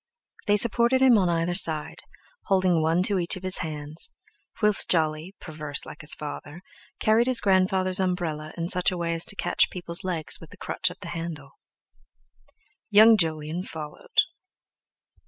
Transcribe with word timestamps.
They 0.47 0.57
supported 0.57 0.99
him 1.03 1.15
on 1.19 1.29
either 1.29 1.53
side, 1.53 1.99
holding 2.45 2.81
one 2.81 3.03
to 3.03 3.19
each 3.19 3.35
of 3.35 3.43
his 3.43 3.59
hands,—whilst 3.59 4.89
Jolly, 4.89 5.35
perverse 5.39 5.85
like 5.85 6.01
his 6.01 6.15
father, 6.15 6.63
carried 6.99 7.27
his 7.27 7.39
grandfather's 7.39 7.99
umbrella 7.99 8.51
in 8.57 8.67
such 8.67 8.89
a 8.91 8.97
way 8.97 9.13
as 9.13 9.25
to 9.25 9.35
catch 9.35 9.69
people's 9.69 10.03
legs 10.03 10.39
with 10.41 10.49
the 10.49 10.57
crutch 10.57 10.89
of 10.89 10.97
the 11.01 11.09
handle. 11.09 11.51
Young 12.89 13.15
Jolyon 13.15 13.61
followed. 13.61 14.21